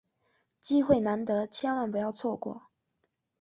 [0.59, 2.63] 机会难得，千万不要错过！